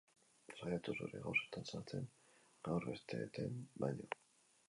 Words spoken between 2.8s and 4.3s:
besteenetan baino.